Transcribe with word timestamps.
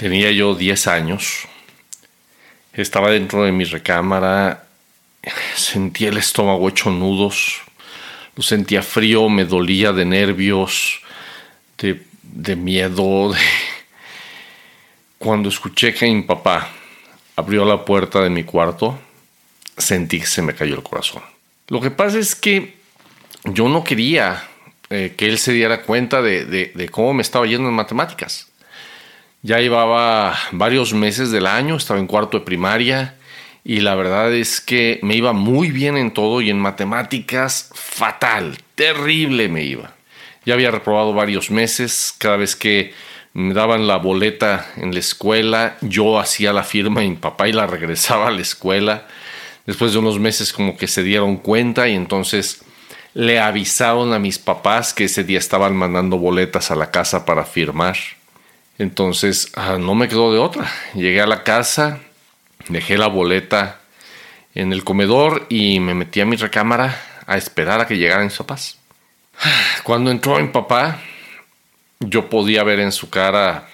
Tenía 0.00 0.30
yo 0.30 0.54
10 0.54 0.86
años. 0.86 1.46
Estaba 2.72 3.10
dentro 3.10 3.44
de 3.44 3.52
mi 3.52 3.64
recámara. 3.64 4.64
Sentía 5.54 6.08
el 6.08 6.16
estómago 6.16 6.70
hecho 6.70 6.88
nudos. 6.88 7.60
Lo 8.34 8.42
sentía 8.42 8.82
frío, 8.82 9.28
me 9.28 9.44
dolía 9.44 9.92
de 9.92 10.06
nervios, 10.06 11.02
de, 11.76 12.02
de 12.22 12.56
miedo. 12.56 13.34
Cuando 15.18 15.50
escuché 15.50 15.92
que 15.92 16.06
mi 16.06 16.22
papá 16.22 16.70
abrió 17.36 17.66
la 17.66 17.84
puerta 17.84 18.22
de 18.22 18.30
mi 18.30 18.44
cuarto, 18.44 18.98
sentí 19.76 20.20
que 20.20 20.26
se 20.26 20.40
me 20.40 20.54
cayó 20.54 20.76
el 20.76 20.82
corazón. 20.82 21.22
Lo 21.68 21.78
que 21.78 21.90
pasa 21.90 22.18
es 22.18 22.34
que 22.34 22.78
yo 23.44 23.68
no 23.68 23.84
quería 23.84 24.48
eh, 24.88 25.12
que 25.14 25.26
él 25.26 25.36
se 25.36 25.52
diera 25.52 25.82
cuenta 25.82 26.22
de, 26.22 26.46
de 26.46 26.88
cómo 26.88 27.12
me 27.12 27.20
estaba 27.20 27.46
yendo 27.46 27.68
en 27.68 27.74
matemáticas. 27.74 28.46
Ya 29.42 29.58
llevaba 29.58 30.36
varios 30.52 30.92
meses 30.92 31.30
del 31.30 31.46
año, 31.46 31.76
estaba 31.76 31.98
en 31.98 32.06
cuarto 32.06 32.38
de 32.38 32.44
primaria 32.44 33.16
y 33.64 33.80
la 33.80 33.94
verdad 33.94 34.34
es 34.34 34.60
que 34.60 35.00
me 35.02 35.16
iba 35.16 35.32
muy 35.32 35.70
bien 35.70 35.96
en 35.96 36.12
todo 36.12 36.42
y 36.42 36.50
en 36.50 36.58
matemáticas 36.58 37.70
fatal, 37.74 38.58
terrible 38.74 39.48
me 39.48 39.64
iba. 39.64 39.94
Ya 40.44 40.54
había 40.54 40.70
reprobado 40.70 41.14
varios 41.14 41.50
meses, 41.50 42.14
cada 42.18 42.36
vez 42.36 42.54
que 42.54 42.92
me 43.32 43.54
daban 43.54 43.86
la 43.86 43.96
boleta 43.96 44.66
en 44.76 44.92
la 44.92 45.00
escuela, 45.00 45.76
yo 45.80 46.18
hacía 46.18 46.52
la 46.52 46.64
firma 46.64 47.02
y 47.02 47.10
mi 47.10 47.16
papá 47.16 47.48
y 47.48 47.52
la 47.52 47.66
regresaba 47.66 48.28
a 48.28 48.32
la 48.32 48.42
escuela. 48.42 49.06
Después 49.64 49.92
de 49.92 50.00
unos 50.00 50.18
meses 50.18 50.52
como 50.52 50.76
que 50.76 50.86
se 50.86 51.02
dieron 51.02 51.38
cuenta 51.38 51.88
y 51.88 51.94
entonces 51.94 52.62
le 53.14 53.40
avisaron 53.40 54.12
a 54.12 54.18
mis 54.18 54.38
papás 54.38 54.92
que 54.92 55.04
ese 55.04 55.24
día 55.24 55.38
estaban 55.38 55.74
mandando 55.76 56.18
boletas 56.18 56.70
a 56.70 56.76
la 56.76 56.90
casa 56.90 57.24
para 57.24 57.44
firmar. 57.44 57.96
Entonces, 58.80 59.52
ah, 59.56 59.76
no 59.78 59.94
me 59.94 60.08
quedó 60.08 60.32
de 60.32 60.38
otra. 60.38 60.66
Llegué 60.94 61.20
a 61.20 61.26
la 61.26 61.44
casa, 61.44 62.00
dejé 62.66 62.96
la 62.96 63.08
boleta 63.08 63.78
en 64.54 64.72
el 64.72 64.84
comedor 64.84 65.44
y 65.50 65.80
me 65.80 65.92
metí 65.92 66.22
a 66.22 66.24
mi 66.24 66.36
recámara 66.36 66.98
a 67.26 67.36
esperar 67.36 67.82
a 67.82 67.86
que 67.86 67.98
llegaran 67.98 68.24
mis 68.24 68.38
papás. 68.38 68.78
Cuando 69.84 70.10
entró 70.10 70.38
mi 70.40 70.48
papá, 70.48 70.98
yo 71.98 72.30
podía 72.30 72.64
ver 72.64 72.80
en 72.80 72.90
su 72.90 73.10
cara 73.10 73.68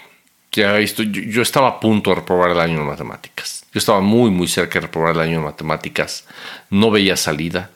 que 0.50 0.64
había 0.64 0.78
visto, 0.78 1.04
yo, 1.04 1.40
estaba 1.40 1.68
a 1.68 1.78
punto 1.78 2.10
de 2.10 2.16
reprobar 2.16 2.50
el 2.50 2.58
año 2.58 2.80
de 2.80 2.86
matemáticas. 2.86 3.64
Yo 3.72 3.78
estaba 3.78 4.00
muy, 4.00 4.32
muy 4.32 4.48
cerca 4.48 4.80
de 4.80 4.86
reprobar 4.86 5.14
el 5.14 5.20
año 5.20 5.38
de 5.38 5.44
matemáticas. 5.44 6.24
No 6.68 6.90
veía 6.90 7.16
salida. 7.16 7.70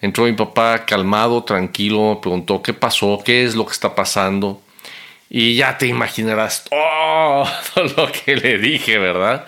Entró 0.00 0.26
mi 0.26 0.32
papá 0.32 0.84
calmado, 0.84 1.42
tranquilo, 1.42 2.20
preguntó 2.22 2.62
qué 2.62 2.72
pasó, 2.72 3.20
qué 3.24 3.42
es 3.42 3.56
lo 3.56 3.66
que 3.66 3.72
está 3.72 3.96
pasando. 3.96 4.62
Y 5.30 5.56
ya 5.56 5.76
te 5.76 5.86
imaginarás 5.86 6.64
todo 6.64 7.84
lo 7.96 8.10
que 8.12 8.36
le 8.36 8.58
dije, 8.58 8.98
¿verdad? 8.98 9.44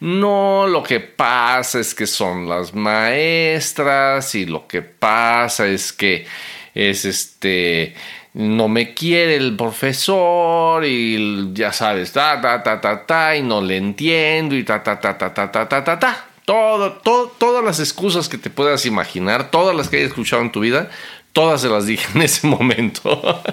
No, 0.00 0.66
lo 0.68 0.82
que 0.82 1.00
pasa 1.00 1.80
es 1.80 1.94
que 1.94 2.06
son 2.06 2.48
las 2.48 2.74
maestras 2.74 4.34
y 4.34 4.46
lo 4.46 4.66
que 4.68 4.82
pasa 4.82 5.66
es 5.66 5.92
que 5.92 6.26
es 6.74 7.04
este 7.04 7.94
no 8.36 8.68
me 8.68 8.92
quiere 8.92 9.36
el 9.36 9.56
profesor 9.56 10.84
y 10.84 11.54
ya 11.54 11.72
sabes, 11.72 12.12
ta 12.12 12.38
ta 12.38 12.62
ta 12.62 12.82
ta 12.82 13.06
ta 13.06 13.34
y 13.34 13.42
no 13.42 13.62
le 13.62 13.78
entiendo 13.78 14.54
y 14.54 14.62
ta 14.62 14.82
ta 14.82 15.00
ta 15.00 15.16
ta 15.16 15.32
ta 15.32 15.50
ta 15.50 15.66
ta 15.66 15.82
ta 15.82 15.98
ta. 15.98 16.26
Todo, 16.44 16.92
todas 17.38 17.64
las 17.64 17.80
excusas 17.80 18.28
que 18.28 18.38
te 18.38 18.50
puedas 18.50 18.86
imaginar, 18.86 19.50
todas 19.50 19.74
las 19.74 19.88
que 19.88 19.96
hayas 19.96 20.10
escuchado 20.10 20.42
en 20.42 20.52
tu 20.52 20.60
vida, 20.60 20.90
todas 21.36 21.60
se 21.60 21.68
las 21.68 21.84
dije 21.84 22.06
en 22.14 22.22
ese 22.22 22.46
momento. 22.46 23.42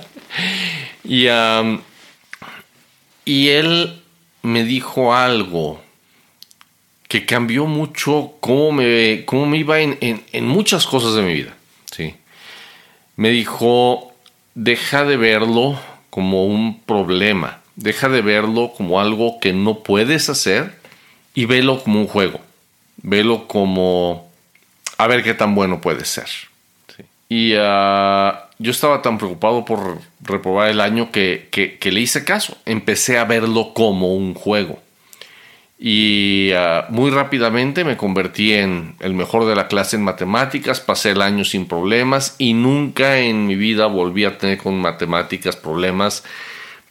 Y, 1.06 1.28
y 3.25 3.50
él 3.50 4.02
me 4.42 4.64
dijo 4.64 5.14
algo 5.14 5.81
que 7.09 7.25
cambió 7.25 7.66
mucho 7.66 8.36
cómo 8.40 8.72
me, 8.72 9.25
cómo 9.25 9.45
me 9.45 9.58
iba 9.58 9.81
en, 9.81 9.98
en, 10.00 10.48
muchas 10.48 10.88
cosas 10.88 11.16
de 11.16 11.23
mi 11.23 11.34
vida. 11.34 11.53
¿sí? 11.92 12.16
Me 13.18 13.31
dijo, 13.31 14.13
deja 14.56 15.03
de 15.03 15.18
verlo 15.18 15.78
como 16.09 16.46
un 16.46 16.80
problema, 16.80 17.59
deja 17.75 18.07
de 18.07 18.22
verlo 18.22 18.72
como 18.75 19.02
algo 19.02 19.41
que 19.41 19.52
no 19.52 19.84
puedes 19.84 20.30
hacer 20.30 20.80
y 21.36 21.46
velo 21.46 21.84
como 21.84 22.00
un 22.00 22.07
juego, 22.07 22.40
velo 22.96 23.46
como 23.50 24.31
a 24.97 25.06
ver 25.07 25.22
qué 25.22 25.34
tan 25.34 25.53
bueno 25.53 25.81
puede 25.81 26.06
ser. 26.06 26.30
Y 27.35 27.55
ah, 27.57 28.47
yo 28.59 28.69
estaba 28.69 29.01
tan 29.01 29.17
preocupado 29.17 29.66
por 29.66 29.97
reprobar 30.21 30.69
el 30.69 30.79
año 30.79 31.11
que, 31.11 31.49
le 31.81 31.99
hice 31.99 32.23
caso. 32.23 32.55
Empecé 32.67 33.17
a 33.17 33.25
verlo 33.25 33.73
como 33.73 34.13
un 34.13 34.35
juego. 34.35 34.79
Y 35.79 36.51
ah, 36.51 36.85
muy 36.89 37.09
rápidamente 37.09 37.83
me 37.85 37.97
convertí 37.97 38.53
en 38.53 38.94
el 38.99 39.16
mejor 39.16 39.45
de 39.47 39.55
la 39.55 39.67
clase 39.67 39.95
en 39.95 40.03
matemáticas, 40.03 40.79
pasé 40.79 41.09
el 41.09 41.23
año 41.23 41.44
sin 41.44 41.66
problemas 41.66 42.35
y 42.38 42.53
nunca 42.53 43.17
en 43.17 43.47
mi 43.47 43.55
vida 43.55 43.88
volví 43.88 44.25
a 44.25 44.38
tener 44.38 44.59
con 44.59 44.79
matemáticas 44.79 45.55
problemas 45.55 46.23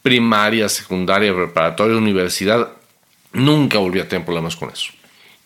primaria, 0.01 0.67
secundaria, 0.67 1.33
preparatoria, 1.33 1.95
universidad. 1.95 2.67
Nunca 3.31 3.77
volví 3.77 4.01
a 4.01 4.09
tener 4.09 4.25
problemas 4.25 4.57
con 4.57 4.71
eso. 4.71 4.91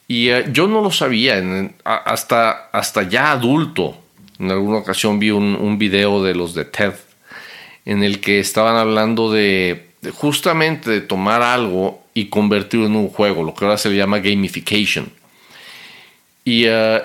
Y 0.08 0.32
ah, 0.32 0.52
yo 0.52 0.68
no 0.68 0.82
lo 0.82 0.90
sabía 0.90 1.40
hasta, 1.84 2.70
hasta 2.72 3.04
ya 3.04 3.32
adulto 3.32 4.07
en 4.40 4.52
alguna 4.52 4.78
ocasión 4.78 5.20
vi 5.20 5.32
un, 5.32 5.78
video 5.78 6.24
de 6.24 6.36
los 6.36 6.54
de 6.54 6.66
TED 6.66 6.94
en 7.86 8.04
el 8.04 8.20
que 8.20 8.40
estaban 8.40 8.76
hablando 8.76 9.32
de, 9.32 9.90
justamente 10.14 10.90
de 10.90 11.02
tomar 11.02 11.42
algo 11.42 12.04
y 12.14 12.28
convertirlo 12.28 12.86
en 12.86 12.96
un 12.96 13.10
juego, 13.10 13.44
lo 13.44 13.54
que 13.54 13.66
ahora 13.66 13.78
se 13.78 13.90
le 13.90 13.96
llama 13.96 14.20
gamification. 14.20 15.12
Y, 16.44 16.66
eh, 16.66 17.02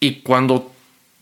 y 0.00 0.16
cuando 0.16 0.70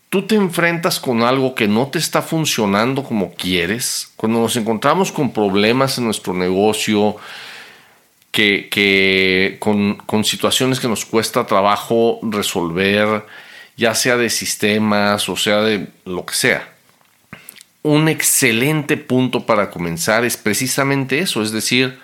tú 0.09 0.21
te 0.27 0.35
enfrentas 0.35 0.99
con 0.99 1.23
algo 1.23 1.55
que 1.55 1.67
no 1.67 1.87
te 1.87 1.97
está 1.97 2.21
funcionando 2.21 3.03
como 3.03 3.33
quieres, 3.33 4.11
cuando 4.15 4.39
nos 4.41 4.55
encontramos 4.55 5.11
con 5.11 5.33
problemas 5.33 5.97
en 5.97 6.05
nuestro 6.05 6.33
negocio, 6.33 7.15
que, 8.31 8.69
que 8.69 9.57
con, 9.59 9.95
con, 9.95 10.23
situaciones 10.23 10.79
que 10.79 10.87
nos 10.87 11.05
cuesta 11.05 11.45
trabajo 11.45 12.19
resolver, 12.23 13.23
ya 13.77 13.95
sea 13.95 14.17
de 14.17 14.29
sistemas 14.29 15.27
o 15.29 15.35
sea 15.35 15.61
de 15.61 15.87
lo 16.05 16.25
que 16.25 16.33
sea. 16.33 16.69
Un 17.81 18.07
excelente 18.07 18.97
punto 18.97 19.45
para 19.45 19.69
comenzar 19.69 20.23
es 20.23 20.37
precisamente 20.37 21.19
eso, 21.19 21.41
es 21.41 21.51
decir, 21.51 21.99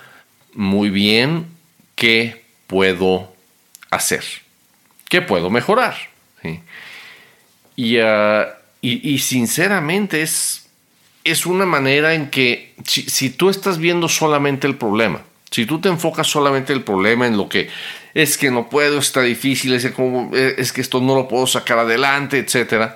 muy 0.53 0.90
bien, 0.90 1.46
¿qué 1.96 2.44
puedo 2.68 3.34
hacer? 3.90 4.24
¿Qué 5.08 5.22
puedo 5.22 5.50
mejorar? 5.50 5.96
Ah, 7.81 8.47
y, 8.81 9.13
y, 9.13 9.19
sinceramente 9.19 10.22
es, 10.22 10.69
es 11.24 11.46
una 11.46 11.66
manera 11.66 12.13
en 12.13 12.29
que 12.29 12.74
si 12.85 13.29
tú 13.29 13.50
estás 13.50 13.78
viendo 13.78 14.09
solamente 14.09 14.68
el 14.68 14.75
problema, 14.75 15.22
si 15.51 15.65
tú 15.65 15.79
te 15.79 15.89
enfocas 15.89 16.27
solamente 16.27 16.73
en 16.73 16.79
el 16.79 16.85
problema, 16.85 17.25
en 17.25 17.37
lo 17.37 17.49
que 17.49 17.69
es 18.13 18.37
que 18.37 18.51
no 18.51 18.69
puedo, 18.69 18.99
está 18.99 19.21
difícil, 19.21 19.73
es 19.73 19.83
que, 19.85 19.93
que 20.73 20.81
esto 20.81 21.01
no 21.01 21.15
lo 21.15 21.27
puedo 21.27 21.47
sacar 21.47 21.79
adelante, 21.79 22.37
etc. 22.39 22.93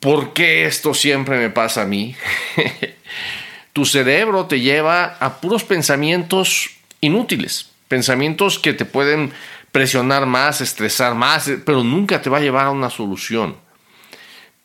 ¿Por 0.00 0.32
qué 0.32 0.64
esto 0.64 0.94
siempre 0.94 1.38
me 1.38 1.50
pasa 1.50 1.82
a 1.82 1.86
mí? 1.86 2.14
tu 3.72 3.84
cerebro 3.84 4.46
te 4.46 4.60
lleva 4.60 5.16
a 5.20 5.40
puros 5.40 5.64
pensamientos 5.64 6.70
inútiles, 7.00 7.70
pensamientos 7.88 8.58
que 8.58 8.72
te 8.72 8.84
pueden 8.84 9.32
presionar 9.70 10.26
más, 10.26 10.60
estresar 10.60 11.14
más, 11.14 11.50
pero 11.64 11.82
nunca 11.82 12.20
te 12.20 12.30
va 12.30 12.38
a 12.38 12.42
llevar 12.42 12.66
a 12.66 12.70
una 12.70 12.90
solución. 12.90 13.56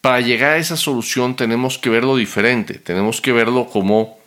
Para 0.01 0.21
llegar 0.21 0.53
a 0.53 0.57
esa 0.57 0.77
solución 0.77 1.35
tenemos 1.35 1.77
que 1.77 1.89
verlo 1.89 2.15
diferente, 2.15 2.75
tenemos 2.75 3.19
que 3.19 3.31
verlo 3.31 3.67
como 3.67 4.19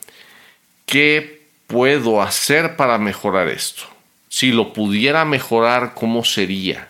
qué 0.85 1.40
puedo 1.71 2.21
hacer 2.21 2.75
para 2.75 2.97
mejorar 2.97 3.47
esto 3.47 3.83
si 4.31 4.53
lo 4.53 4.71
pudiera 4.71 5.25
mejorar, 5.25 5.93
¿cómo 5.93 6.23
sería? 6.23 6.87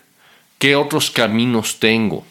¿Qué 0.60 0.76
otros 0.76 1.10
caminos 1.10 1.80
tengo? 1.80 2.24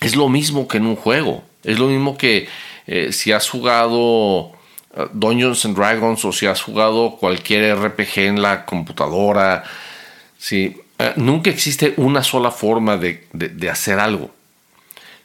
Es 0.00 0.16
lo 0.16 0.30
mismo 0.30 0.66
que 0.66 0.78
en 0.78 0.86
un 0.86 0.96
juego. 0.96 1.44
Es 1.62 1.78
lo 1.78 1.88
mismo 1.88 2.16
que 2.16 2.48
eh, 2.86 3.12
si 3.12 3.32
has 3.32 3.50
jugado 3.50 4.52
eh, 4.96 5.08
Dungeons 5.12 5.66
and 5.66 5.76
Dragons 5.76 6.24
o 6.24 6.32
si 6.32 6.46
has 6.46 6.62
jugado 6.62 7.18
cualquier 7.20 7.76
RPG 7.78 8.20
en 8.20 8.40
la 8.40 8.64
computadora. 8.64 9.62
¿sí? 10.38 10.78
Eh, 10.98 11.12
nunca 11.16 11.50
existe 11.50 11.92
una 11.98 12.22
sola 12.22 12.50
forma 12.50 12.96
de, 12.96 13.28
hacer 13.70 13.98
algo. 14.00 14.30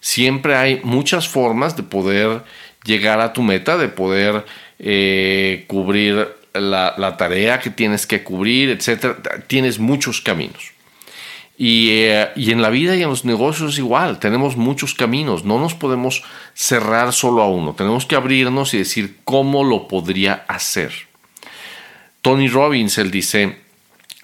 Siempre 0.01 0.57
hay 0.57 0.81
muchas 0.83 1.29
formas 1.29 1.77
de 1.77 1.83
poder 1.83 2.43
llegar 2.83 3.21
a 3.21 3.31
tu 3.31 3.43
meta, 3.43 3.77
de 3.77 3.87
poder 3.87 4.45
cubrir 5.67 6.40
la, 6.53 7.15
tarea 7.17 7.59
que 7.59 7.69
tienes 7.69 8.05
que 8.05 8.23
cubrir, 8.23 8.69
etcétera. 8.69 9.17
Tienes 9.47 9.79
muchos 9.79 10.21
caminos. 10.21 10.71
Eh, 11.63 12.29
y, 12.35 12.51
en 12.51 12.61
la 12.61 12.71
vida 12.71 12.95
y 12.95 13.03
en 13.03 13.09
los 13.09 13.23
negocios 13.23 13.77
igual, 13.77 14.19
tenemos 14.19 14.57
muchos 14.57 14.95
caminos, 14.95 15.45
no 15.45 15.59
nos 15.59 15.75
podemos 15.75 16.23
cerrar 16.55 17.13
solo 17.13 17.43
a 17.43 17.47
uno, 17.47 17.75
tenemos 17.75 18.07
que 18.07 18.15
abrirnos 18.15 18.73
y 18.73 18.79
decir 18.79 19.17
cómo 19.25 19.63
lo 19.63 19.87
podría 19.87 20.43
hacer. 20.47 20.91
Tony 22.23 22.47
Robbins, 22.47 22.97
él 22.97 23.11
dice, 23.11 23.57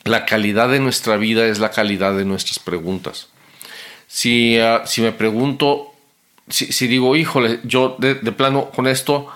la 0.04 0.26
calidad 0.26 0.70
de 0.70 0.80
nuestra 0.80 1.18
vida 1.18 1.46
es 1.46 1.60
la 1.60 1.70
calidad 1.70 2.18
de 2.18 2.26
nuestras 2.26 2.58
preguntas. 2.58 3.28
Si, 4.08 4.58
ah, 4.58 4.84
si 4.86 5.02
me 5.02 5.12
pregunto, 5.12 5.94
si, 6.50 6.88
digo, 6.88 7.16
híjole, 7.16 7.60
yo 7.64 7.98
de, 8.00 8.16
plano 8.32 8.72
con 8.72 8.88
esto, 8.88 9.28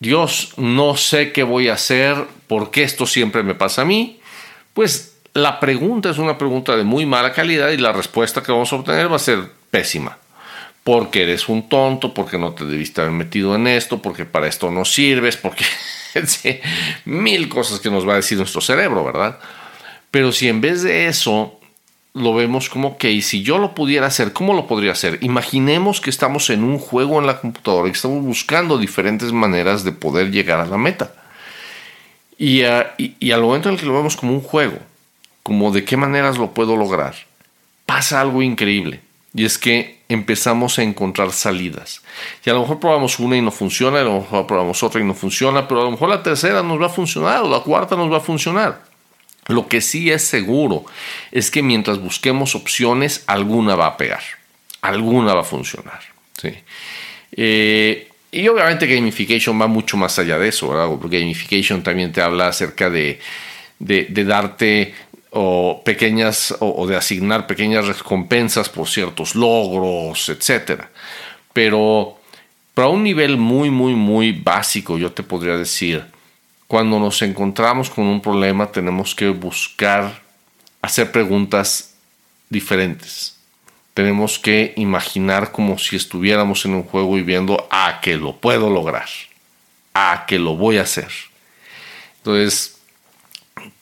Dios, 0.00 0.54
no 0.56 0.96
sé 0.96 1.30
qué 1.30 1.42
voy 1.42 1.68
a 1.68 1.74
hacer, 1.74 2.16
porque 2.46 2.82
esto 2.82 3.06
siempre 3.06 3.42
me 3.42 3.54
pasa 3.54 3.82
a 3.82 3.84
mí, 3.84 4.18
pues 4.72 5.18
la 5.34 5.60
pregunta 5.60 6.08
es 6.08 6.16
una 6.16 6.38
pregunta 6.38 6.74
de 6.74 6.84
muy 6.84 7.04
mala 7.04 7.34
calidad 7.34 7.68
y 7.68 7.76
la 7.76 7.92
respuesta 7.92 8.42
que 8.42 8.50
vamos 8.50 8.72
a 8.72 8.76
obtener 8.76 9.12
va 9.12 9.16
a 9.16 9.20
ser 9.20 9.50
pésima. 9.70 10.16
Porque 10.84 11.24
eres 11.24 11.50
un 11.50 11.68
tonto, 11.68 12.14
porque 12.14 12.38
no 12.38 12.54
te 12.54 12.64
debiste 12.64 13.02
haber 13.02 13.12
metido 13.12 13.54
en 13.54 13.66
esto, 13.66 14.00
porque 14.00 14.24
para 14.24 14.48
esto 14.48 14.70
no 14.70 14.86
sirves, 14.86 15.36
porque 15.36 15.66
mil 17.04 17.50
cosas 17.50 17.78
que 17.78 17.90
nos 17.90 18.08
va 18.08 18.14
a 18.14 18.16
decir 18.16 18.38
nuestro 18.38 18.62
cerebro, 18.62 19.04
¿verdad? 19.04 19.38
Pero 20.10 20.32
si 20.32 20.48
en 20.48 20.62
vez 20.62 20.82
de 20.82 21.08
eso 21.08 21.59
lo 22.14 22.34
vemos 22.34 22.68
como 22.68 22.98
que 22.98 23.20
si 23.22 23.42
yo 23.42 23.58
lo 23.58 23.74
pudiera 23.74 24.06
hacer, 24.06 24.32
¿cómo 24.32 24.54
lo 24.54 24.66
podría 24.66 24.92
hacer? 24.92 25.18
Imaginemos 25.22 26.00
que 26.00 26.10
estamos 26.10 26.50
en 26.50 26.64
un 26.64 26.78
juego 26.78 27.20
en 27.20 27.26
la 27.26 27.40
computadora 27.40 27.88
y 27.88 27.92
estamos 27.92 28.24
buscando 28.24 28.78
diferentes 28.78 29.32
maneras 29.32 29.84
de 29.84 29.92
poder 29.92 30.30
llegar 30.30 30.60
a 30.60 30.66
la 30.66 30.78
meta. 30.78 31.12
Y, 32.36 32.62
ah, 32.62 32.94
y 32.98 33.30
al 33.30 33.42
momento 33.42 33.68
en 33.68 33.74
el 33.74 33.80
que 33.80 33.86
lo 33.86 33.94
vemos 33.94 34.16
como 34.16 34.32
un 34.32 34.40
juego, 34.40 34.78
como 35.42 35.70
de 35.70 35.84
qué 35.84 35.96
maneras 35.96 36.38
lo 36.38 36.52
puedo 36.52 36.76
lograr, 36.76 37.14
pasa 37.86 38.20
algo 38.20 38.42
increíble. 38.42 39.00
Y 39.32 39.44
es 39.44 39.58
que 39.58 40.00
empezamos 40.08 40.78
a 40.78 40.82
encontrar 40.82 41.30
salidas. 41.32 42.02
Y 42.44 42.50
a 42.50 42.54
lo 42.54 42.62
mejor 42.62 42.80
probamos 42.80 43.18
una 43.20 43.36
y 43.36 43.42
no 43.42 43.52
funciona, 43.52 44.00
a 44.00 44.04
lo 44.04 44.20
mejor 44.20 44.46
probamos 44.46 44.82
otra 44.82 45.00
y 45.00 45.04
no 45.04 45.14
funciona, 45.14 45.68
pero 45.68 45.82
a 45.82 45.84
lo 45.84 45.92
mejor 45.92 46.08
la 46.08 46.22
tercera 46.22 46.62
nos 46.62 46.80
va 46.80 46.86
a 46.86 46.90
funcionar 46.90 47.42
o 47.42 47.48
la 47.48 47.60
cuarta 47.60 47.94
nos 47.94 48.12
va 48.12 48.16
a 48.16 48.20
funcionar. 48.20 48.89
Lo 49.46 49.68
que 49.68 49.80
sí 49.80 50.10
es 50.10 50.22
seguro 50.22 50.84
es 51.32 51.50
que 51.50 51.62
mientras 51.62 51.98
busquemos 51.98 52.54
opciones, 52.54 53.24
alguna 53.26 53.74
va 53.74 53.86
a 53.86 53.96
pegar, 53.96 54.22
alguna 54.80 55.34
va 55.34 55.40
a 55.40 55.44
funcionar. 55.44 56.00
Eh, 57.32 58.08
y 58.32 58.48
obviamente 58.48 58.86
gamification 58.86 59.60
va 59.60 59.66
mucho 59.66 59.96
más 59.96 60.18
allá 60.18 60.38
de 60.38 60.48
eso, 60.48 60.68
¿verdad? 60.68 60.88
Porque 61.00 61.18
gamification 61.18 61.82
también 61.82 62.12
te 62.12 62.20
habla 62.20 62.48
acerca 62.48 62.88
de, 62.88 63.18
darte 63.78 64.94
o 65.32 65.82
pequeñas 65.84 66.54
o, 66.60 66.86
de 66.86 66.96
asignar 66.96 67.46
pequeñas 67.46 67.86
recompensas 67.86 68.68
por 68.68 68.88
ciertos 68.88 69.34
logros, 69.34 70.28
etcétera. 70.28 70.90
Pero 71.52 72.18
para 72.74 72.88
un 72.88 73.02
nivel 73.02 73.36
muy, 73.36 73.70
muy, 73.70 73.94
muy 73.94 74.32
básico, 74.32 74.96
yo 74.96 75.10
te 75.12 75.24
podría 75.24 75.56
decir, 75.56 76.04
cuando 76.70 77.00
nos 77.00 77.20
encontramos 77.22 77.90
con 77.90 78.06
un 78.06 78.22
problema 78.22 78.70
tenemos 78.70 79.12
que 79.12 79.28
buscar 79.28 80.22
hacer 80.80 81.10
preguntas 81.10 81.96
diferentes. 82.48 83.40
Tenemos 83.92 84.38
que 84.38 84.72
imaginar 84.76 85.50
como 85.50 85.78
si 85.78 85.96
estuviéramos 85.96 86.64
en 86.64 86.74
un 86.74 86.84
juego 86.84 87.18
y 87.18 87.22
viendo 87.22 87.66
a 87.72 87.88
ah, 87.88 88.00
que 88.00 88.16
lo 88.16 88.36
puedo 88.36 88.70
lograr, 88.70 89.08
a 89.94 90.12
ah, 90.12 90.26
que 90.26 90.38
lo 90.38 90.54
voy 90.54 90.78
a 90.78 90.82
hacer. 90.82 91.10
Entonces, 92.18 92.78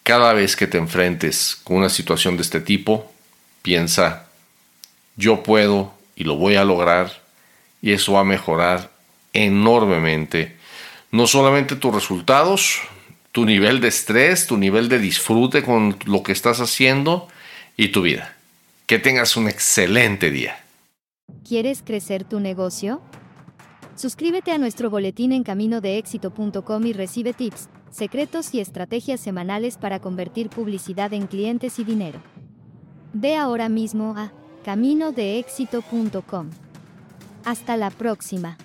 cada 0.02 0.32
vez 0.32 0.56
que 0.56 0.66
te 0.66 0.78
enfrentes 0.78 1.60
con 1.64 1.76
una 1.76 1.90
situación 1.90 2.38
de 2.38 2.42
este 2.42 2.60
tipo, 2.60 3.12
piensa, 3.60 4.28
yo 5.14 5.42
puedo 5.42 5.92
y 6.16 6.24
lo 6.24 6.36
voy 6.36 6.56
a 6.56 6.64
lograr 6.64 7.20
y 7.82 7.92
eso 7.92 8.14
va 8.14 8.20
a 8.20 8.24
mejorar 8.24 8.90
enormemente 9.34 10.57
no 11.10 11.26
solamente 11.26 11.76
tus 11.76 11.94
resultados, 11.94 12.80
tu 13.32 13.44
nivel 13.44 13.80
de 13.80 13.88
estrés, 13.88 14.46
tu 14.46 14.56
nivel 14.56 14.88
de 14.88 14.98
disfrute 14.98 15.62
con 15.62 15.96
lo 16.06 16.22
que 16.22 16.32
estás 16.32 16.60
haciendo 16.60 17.28
y 17.76 17.88
tu 17.88 18.02
vida. 18.02 18.36
Que 18.86 18.98
tengas 18.98 19.36
un 19.36 19.48
excelente 19.48 20.30
día. 20.30 20.64
¿Quieres 21.46 21.82
crecer 21.84 22.24
tu 22.24 22.40
negocio? 22.40 23.02
Suscríbete 23.96 24.52
a 24.52 24.58
nuestro 24.58 24.90
boletín 24.90 25.32
en 25.32 25.42
caminodeéxito.com 25.42 26.86
y 26.86 26.92
recibe 26.92 27.32
tips 27.32 27.68
secretos 27.90 28.54
y 28.54 28.60
estrategias 28.60 29.20
semanales 29.20 29.76
para 29.76 30.00
convertir 30.00 30.50
publicidad 30.50 31.12
en 31.12 31.26
clientes 31.26 31.78
y 31.78 31.84
dinero. 31.84 32.20
Ve 33.12 33.36
ahora 33.36 33.68
mismo 33.68 34.14
a 34.16 34.32
caminodeéxito.com. 34.64 36.50
Hasta 37.44 37.76
la 37.76 37.90
próxima. 37.90 38.56